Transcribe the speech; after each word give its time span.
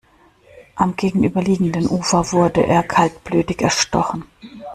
Am 0.75 0.95
gegenüberliegenden 0.95 1.87
Ufer 1.87 2.31
wurde 2.31 2.65
er 2.65 2.81
kaltblütig 2.81 3.61
erstochen. 3.61 4.23